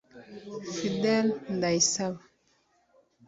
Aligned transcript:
Fidèle 0.75 1.29
Ndayisaba 1.55 2.21